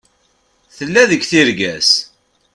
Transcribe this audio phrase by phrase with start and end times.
[0.75, 1.91] Tella deg tirga-s.